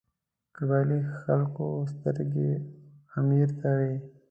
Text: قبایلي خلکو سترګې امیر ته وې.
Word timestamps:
قبایلي 0.55 0.99
خلکو 1.21 1.65
سترګې 1.93 2.51
امیر 3.19 3.49
ته 3.59 3.69
وې. 3.77 3.93